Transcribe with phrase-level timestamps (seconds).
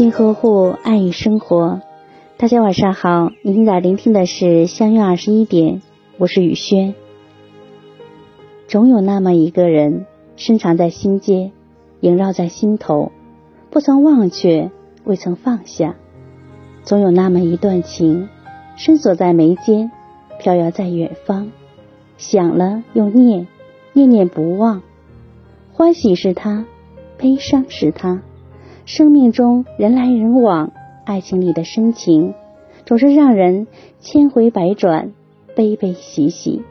[0.00, 1.82] 心呵护爱与生活。
[2.38, 5.82] 大家晚上好，您正在聆听的是相约二十一点，
[6.16, 6.94] 我是雨轩。
[8.66, 11.52] 总有那么一个人，深藏在心间，
[12.00, 13.12] 萦绕在心头，
[13.68, 14.70] 不曾忘却，
[15.04, 15.96] 未曾放下。
[16.82, 18.30] 总有那么一段情，
[18.76, 19.90] 深锁在眉间，
[20.38, 21.52] 飘摇在远方，
[22.16, 23.46] 想了又念，
[23.92, 24.80] 念念不忘。
[25.74, 26.64] 欢喜是他，
[27.18, 28.22] 悲伤是他，
[28.92, 30.72] 生命中人来人往。
[31.04, 32.34] 爱情里的深情，
[32.84, 33.68] 总是让人
[34.00, 35.12] 千回百转、
[35.54, 36.62] 悲悲喜喜。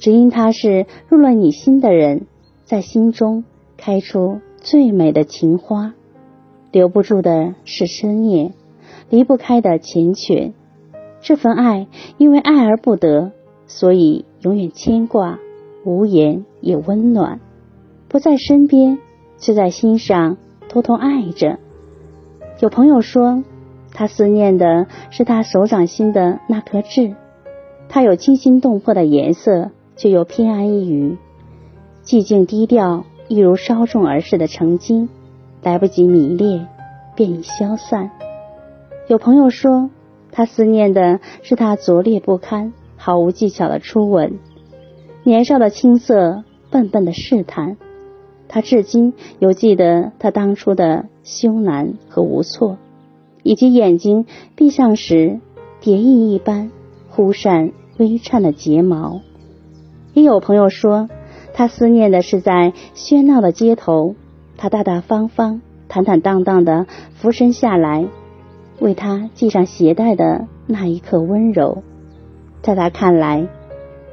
[0.00, 2.26] 只因他是入了你心的人，
[2.64, 3.44] 在心中
[3.76, 5.94] 开出最美的情花。
[6.72, 8.52] 留不住的是思念，
[9.08, 10.50] 离不开的缱绻。
[11.20, 11.86] 这份爱，
[12.18, 13.30] 因为爱而不得，
[13.68, 15.38] 所以永远牵挂，
[15.84, 17.38] 无言也温暖。
[18.08, 18.98] 不在身边，
[19.38, 20.36] 却在心上
[20.70, 21.58] 偷偷爱着。
[22.60, 23.42] 有朋友说，
[23.92, 27.16] 他思念的是他手掌心的那颗痣，
[27.88, 31.18] 它有惊心动魄的颜色，却又偏安一隅，
[32.04, 35.08] 寂静低调，一如稍纵而逝的曾经，
[35.62, 36.68] 来不及迷恋，
[37.16, 38.12] 便已消散。
[39.08, 39.90] 有朋友说，
[40.30, 44.38] 他思念的是他拙劣不堪、毫无技巧的初吻，
[45.24, 47.76] 年少的青涩，笨笨的试探。
[48.52, 52.78] 他至今犹记得他当初的羞赧和无措，
[53.44, 55.38] 以及眼睛闭上时
[55.80, 56.72] 蝶翼一般
[57.10, 59.20] 忽闪微颤的睫毛。
[60.14, 61.08] 也有朋友说，
[61.54, 64.16] 他思念的是在喧闹的街头，
[64.56, 68.08] 他大大方方、坦坦荡荡的俯身下来，
[68.80, 71.84] 为他系上鞋带的那一刻温柔。
[72.62, 73.46] 在他看来，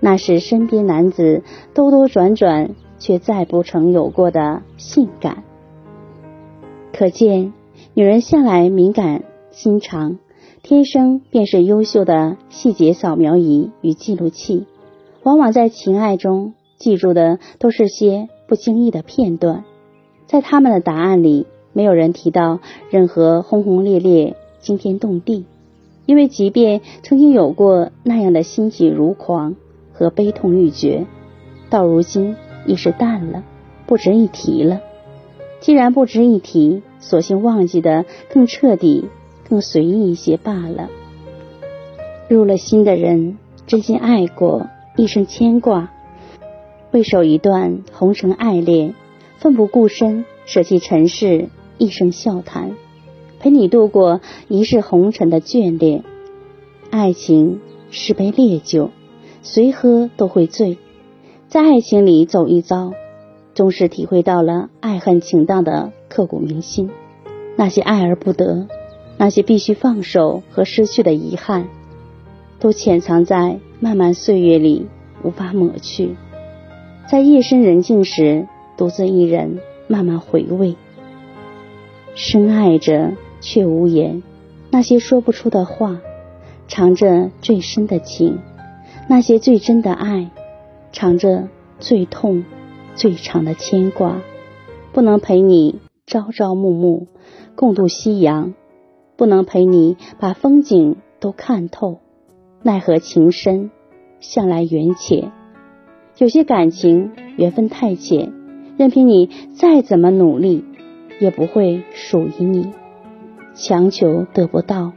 [0.00, 2.72] 那是身边男子兜兜转转。
[2.98, 5.44] 却再不曾有过的性感，
[6.92, 7.52] 可见
[7.94, 10.18] 女人向来敏感心肠，
[10.62, 14.66] 天生便是优秀的细节扫描仪与记录器，
[15.22, 19.64] 往往在情爱中记住的都是些不经意的片段，
[20.26, 22.60] 在他们的答案里，没有人提到
[22.90, 25.44] 任何轰轰烈烈、惊天动地，
[26.06, 29.54] 因为即便曾经有过那样的欣喜如狂
[29.92, 31.06] 和悲痛欲绝，
[31.70, 32.36] 到如今。
[32.68, 33.42] 已是淡了，
[33.86, 34.80] 不值一提了。
[35.60, 39.06] 既然不值一提，索性忘记的更彻底、
[39.48, 40.88] 更随意一些罢了。
[42.28, 45.88] 入了心的人，真心爱过，一生牵挂；
[46.90, 48.94] 回首一段红尘爱恋，
[49.38, 52.76] 奋不顾身，舍弃尘世，一生笑谈，
[53.40, 56.04] 陪你度过一世红尘的眷恋。
[56.90, 58.90] 爱情是杯烈酒，
[59.42, 60.76] 随喝都会醉。
[61.48, 62.92] 在爱情里走一遭，
[63.54, 66.90] 终是体会到了爱恨情荡的刻骨铭心。
[67.56, 68.68] 那些爱而不得，
[69.16, 71.68] 那些必须放手和失去的遗憾，
[72.60, 74.88] 都潜藏在漫漫岁月里，
[75.22, 76.16] 无法抹去。
[77.10, 80.76] 在夜深人静时，独自一人慢慢回味。
[82.14, 84.22] 深爱着却无言，
[84.70, 85.98] 那些说不出的话，
[86.68, 88.38] 藏着最深的情，
[89.08, 90.30] 那些最真的爱。
[90.92, 92.44] 藏着最痛、
[92.94, 94.20] 最长的牵挂，
[94.92, 97.06] 不能陪你朝朝暮暮
[97.54, 98.54] 共度夕阳，
[99.16, 101.98] 不能陪你把风景都看透。
[102.62, 103.70] 奈何情深，
[104.20, 105.30] 向来缘浅。
[106.16, 108.32] 有些感情缘分太浅，
[108.76, 110.64] 任凭你再怎么努力，
[111.20, 112.72] 也不会属于你。
[113.54, 114.92] 强求得不到，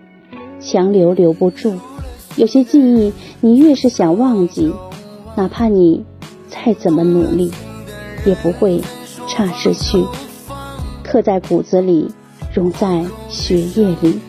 [0.59, 1.73] 强留留不住。
[2.37, 4.73] 有些记忆，你越是想忘记。
[5.35, 6.03] 哪怕你
[6.49, 7.51] 再怎么努力，
[8.25, 8.81] 也不会
[9.27, 10.05] 差失去，
[11.03, 12.11] 刻在骨子里，
[12.53, 14.19] 融在血液里。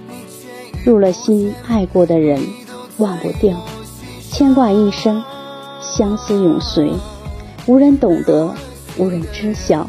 [0.85, 2.41] 入了心爱过的人，
[2.99, 3.57] 忘不掉，
[4.21, 5.23] 牵挂一生，
[5.81, 6.93] 相思永随。
[7.67, 8.55] 无人懂得，
[8.99, 9.89] 无人知晓。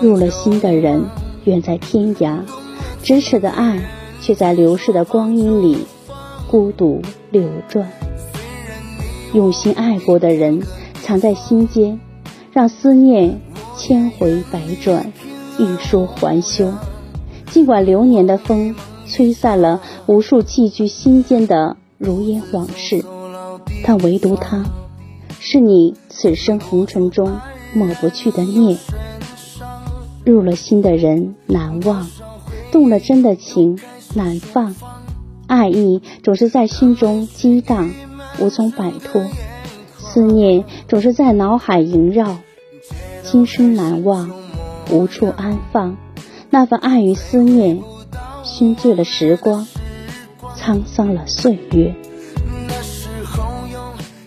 [0.00, 1.04] 入了心的人，
[1.44, 2.40] 远在天涯，
[3.02, 3.80] 咫尺的爱，
[4.20, 5.84] 却在流逝的光阴里，
[6.50, 7.90] 孤独流转。
[9.34, 10.62] 用心爱过的人，
[11.02, 11.98] 藏在心间，
[12.52, 13.40] 让思念
[13.76, 15.12] 千回百转，
[15.58, 16.72] 欲说还休。
[17.50, 18.76] 尽管流年的风
[19.08, 23.04] 吹散了无数寄居心间的如烟往事，
[23.84, 24.64] 但唯独他，
[25.40, 27.32] 是你此生红尘中
[27.74, 28.78] 抹不去的念。
[30.24, 32.08] 入了心的人难忘，
[32.70, 33.80] 动了真的情
[34.14, 34.76] 难放，
[35.48, 37.90] 爱意总是在心中激荡。
[38.38, 39.22] 无从摆脱，
[39.98, 42.38] 思念总是在脑海萦绕，
[43.22, 44.30] 今生难忘，
[44.90, 45.96] 无处安放。
[46.50, 47.82] 那份爱与思念，
[48.44, 49.66] 熏醉了时光，
[50.56, 51.94] 沧桑了岁月。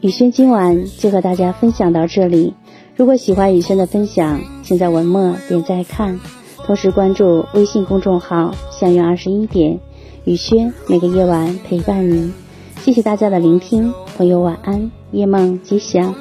[0.02, 2.54] 雨轩今晚就和大家分享到这里。
[2.96, 6.20] 如果喜欢雨轩的分享，请在文末点再看，
[6.66, 9.80] 同时关注微信公众号“相约二十一点”，
[10.26, 12.34] 雨轩每个夜晚陪伴您。
[12.88, 16.16] 谢谢大家的聆听，朋友晚安，夜梦吉祥。